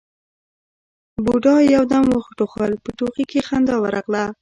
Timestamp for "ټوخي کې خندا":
2.97-3.75